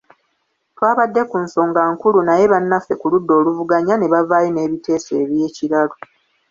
[0.75, 5.95] Twabadde ku nsonga nkulu naye bannaffe ku ludda oluvuganya ne bavaayo n’ebiteeso eby’ekiralu.